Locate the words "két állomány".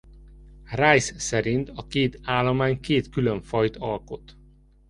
1.87-2.79